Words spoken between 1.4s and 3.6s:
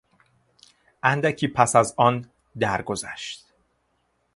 پس از آن درگذشت.